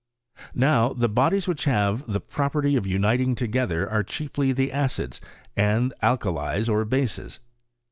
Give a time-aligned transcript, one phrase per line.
[0.55, 5.21] Now the bodies which have the property «f uniting together are chiefly the acids
[5.55, 7.37] and the al kalies, or bases.